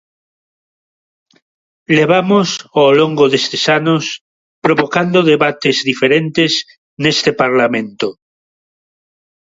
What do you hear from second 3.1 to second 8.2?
destes anos, provocando debates diferentes neste Parlamento.